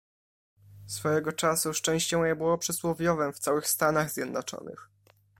[0.87, 4.89] "Swojego czasu szczęście moje było przysłowiowem w całych Stanach Zjednoczonych."